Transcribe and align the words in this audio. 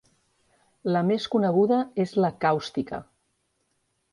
La 0.95 1.03
més 1.09 1.27
coneguda 1.35 1.79
és 2.05 2.15
la 2.25 2.33
càustica. 2.47 3.03